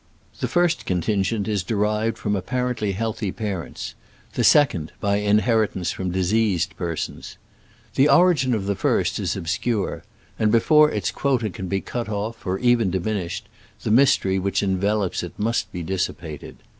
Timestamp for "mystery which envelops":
13.91-15.21